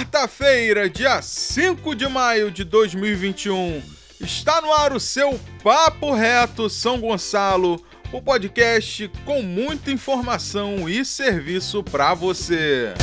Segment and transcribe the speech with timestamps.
[0.00, 3.82] Quarta-feira, dia 5 de maio de 2021.
[4.18, 11.04] Está no ar o seu Papo Reto São Gonçalo, o podcast com muita informação e
[11.04, 12.94] serviço para você.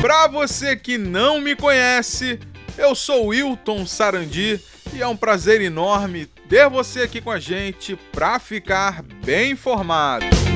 [0.00, 2.38] Para você que não me conhece,
[2.78, 4.60] eu sou Wilton Sarandi
[4.94, 10.47] e é um prazer enorme ter você aqui com a gente para ficar bem informado.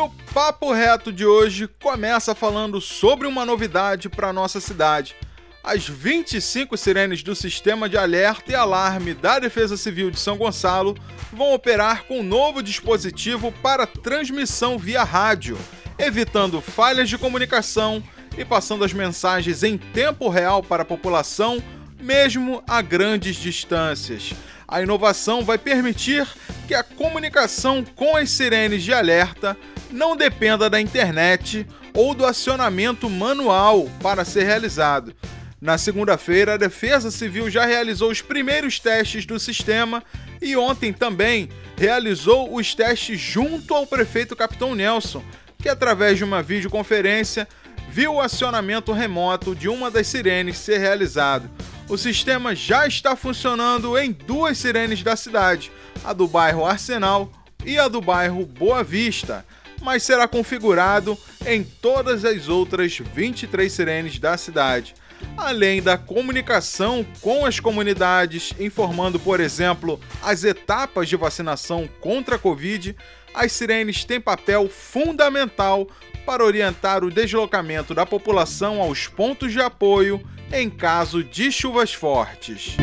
[0.00, 5.14] O papo reto de hoje começa falando sobre uma novidade para nossa cidade.
[5.62, 10.96] As 25 sirenes do Sistema de Alerta e Alarme da Defesa Civil de São Gonçalo
[11.30, 15.58] vão operar com um novo dispositivo para transmissão via rádio,
[15.98, 18.02] evitando falhas de comunicação
[18.38, 21.62] e passando as mensagens em tempo real para a população,
[22.00, 24.32] mesmo a grandes distâncias.
[24.66, 26.26] A inovação vai permitir
[26.66, 29.56] que a comunicação com as sirenes de alerta
[29.90, 35.14] não dependa da internet ou do acionamento manual para ser realizado.
[35.60, 40.02] Na segunda-feira, a Defesa Civil já realizou os primeiros testes do sistema
[40.40, 45.22] e ontem também realizou os testes junto ao prefeito Capitão Nelson,
[45.58, 47.46] que através de uma videoconferência
[47.90, 51.50] viu o acionamento remoto de uma das sirenes ser realizado.
[51.90, 55.72] O sistema já está funcionando em duas sirenes da cidade,
[56.04, 57.28] a do bairro Arsenal
[57.66, 59.44] e a do bairro Boa Vista,
[59.82, 64.94] mas será configurado em todas as outras 23 sirenes da cidade.
[65.36, 72.38] Além da comunicação com as comunidades, informando, por exemplo, as etapas de vacinação contra a
[72.38, 72.94] Covid,
[73.34, 75.88] as sirenes têm papel fundamental
[76.24, 82.76] para orientar o deslocamento da população aos pontos de apoio em caso de chuvas fortes.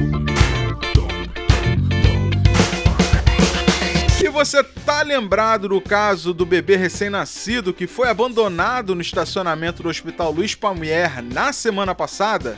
[4.23, 9.89] E você tá lembrado do caso do bebê recém-nascido que foi abandonado no estacionamento do
[9.89, 12.57] Hospital Luiz Palmier na semana passada?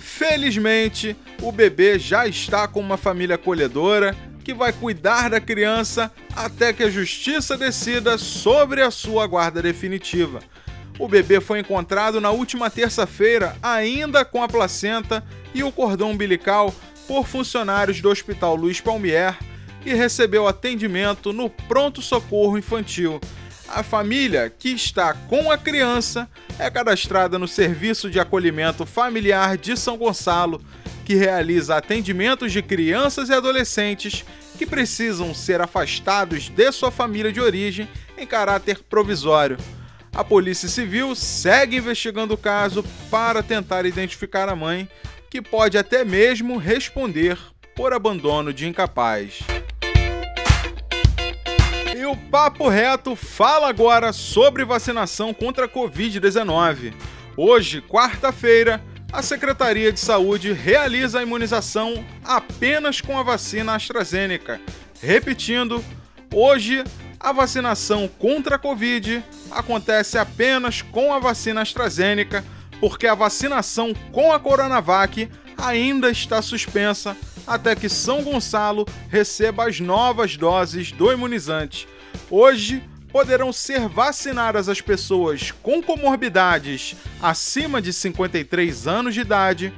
[0.00, 6.72] Felizmente, o bebê já está com uma família acolhedora que vai cuidar da criança até
[6.72, 10.40] que a justiça decida sobre a sua guarda definitiva.
[10.98, 16.74] O bebê foi encontrado na última terça-feira, ainda com a placenta e o cordão umbilical,
[17.06, 19.38] por funcionários do Hospital Luiz Palmier
[19.86, 23.20] e recebeu atendimento no Pronto Socorro Infantil.
[23.68, 29.76] A família que está com a criança é cadastrada no Serviço de Acolhimento Familiar de
[29.76, 30.60] São Gonçalo
[31.04, 34.26] que realiza atendimentos de crianças e adolescentes
[34.58, 37.88] que precisam ser afastados de sua família de origem
[38.18, 39.56] em caráter provisório.
[40.18, 44.88] A Polícia Civil segue investigando o caso para tentar identificar a mãe,
[45.30, 47.38] que pode até mesmo responder
[47.76, 49.38] por abandono de incapaz.
[51.96, 56.94] E o Papo Reto fala agora sobre vacinação contra a Covid-19.
[57.36, 64.60] Hoje, quarta-feira, a Secretaria de Saúde realiza a imunização apenas com a vacina AstraZeneca.
[65.00, 65.80] Repetindo,
[66.34, 66.82] hoje
[67.20, 72.44] a vacinação contra a Covid acontece apenas com a vacina AstraZeneca,
[72.80, 79.80] porque a vacinação com a Coronavac ainda está suspensa até que São Gonçalo receba as
[79.80, 81.88] novas doses do imunizante.
[82.30, 89.72] Hoje, poderão ser vacinadas as pessoas com comorbidades acima de 53 anos de idade,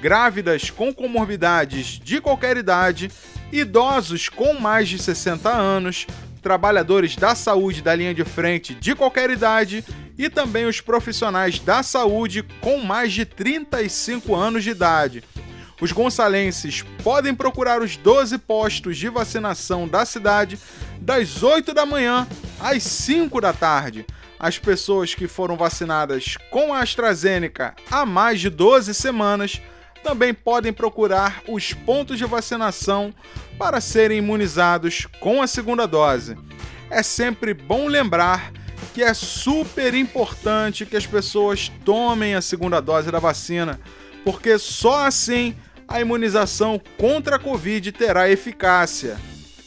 [0.00, 3.10] grávidas com comorbidades de qualquer idade,
[3.50, 6.06] idosos com mais de 60 anos,
[6.44, 9.82] trabalhadores da saúde da linha de frente de qualquer idade
[10.18, 15.24] e também os profissionais da saúde com mais de 35 anos de idade.
[15.80, 20.58] Os gonçalenses podem procurar os 12 postos de vacinação da cidade
[21.00, 22.28] das 8 da manhã
[22.60, 24.04] às 5 da tarde.
[24.38, 29.62] As pessoas que foram vacinadas com a AstraZeneca há mais de 12 semanas
[30.04, 33.12] também podem procurar os pontos de vacinação
[33.58, 36.36] para serem imunizados com a segunda dose.
[36.90, 38.52] É sempre bom lembrar
[38.92, 43.80] que é super importante que as pessoas tomem a segunda dose da vacina,
[44.22, 45.56] porque só assim
[45.88, 49.16] a imunização contra a Covid terá eficácia.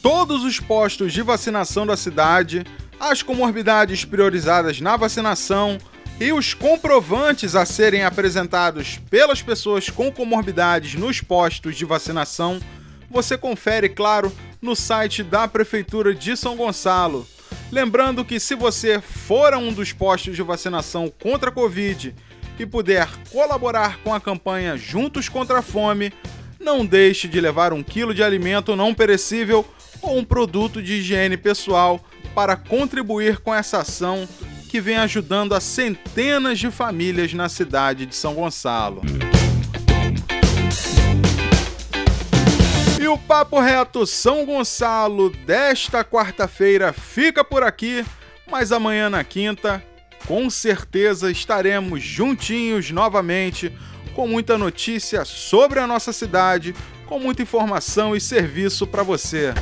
[0.00, 2.64] Todos os postos de vacinação da cidade,
[3.00, 5.78] as comorbidades priorizadas na vacinação
[6.20, 12.60] e os comprovantes a serem apresentados pelas pessoas com comorbidades nos postos de vacinação,
[13.08, 17.26] você confere, claro, no site da Prefeitura de São Gonçalo.
[17.70, 22.14] Lembrando que se você for a um dos postos de vacinação contra a Covid
[22.58, 26.12] e puder colaborar com a campanha Juntos contra a Fome,
[26.58, 29.64] não deixe de levar um quilo de alimento não perecível
[30.02, 32.04] ou um produto de higiene pessoal
[32.34, 34.28] para contribuir com essa ação
[34.68, 39.02] que vem ajudando a centenas de famílias na cidade de São Gonçalo.
[43.00, 48.04] E o Papo Reto São Gonçalo desta quarta-feira fica por aqui,
[48.50, 49.82] mas amanhã na quinta,
[50.26, 53.72] com certeza estaremos juntinhos novamente
[54.14, 56.74] com muita notícia sobre a nossa cidade,
[57.06, 59.54] com muita informação e serviço para você.